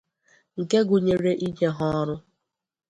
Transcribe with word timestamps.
nke 0.59 0.79
gụnyere 0.87 1.31
inye 1.45 1.67
ha 1.77 1.85
ọrụ 1.99 2.15